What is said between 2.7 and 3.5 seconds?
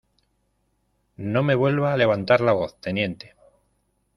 teniente.